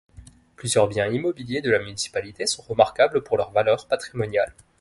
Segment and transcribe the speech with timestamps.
[0.55, 4.51] Plusieurs biens immobiliers de la municipalité sont remarquables pour leur valeur patrimoniale.